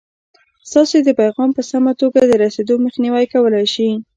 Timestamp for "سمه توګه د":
1.71-2.31